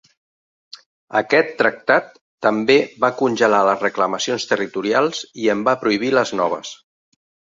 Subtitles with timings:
[1.19, 2.07] Aquest tractat
[2.45, 6.73] també va congelar les reclamacions territorials i en va prohibir de noves.